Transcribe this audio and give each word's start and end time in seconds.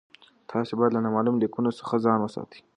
تاسي 0.51 0.73
باید 0.77 0.91
له 0.93 1.01
نامعلومو 1.05 1.41
لینکونو 1.41 1.69
څخه 1.79 1.95
ځان 2.05 2.19
وساتئ. 2.21 2.59